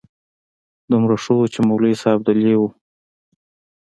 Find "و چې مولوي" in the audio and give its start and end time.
1.37-1.95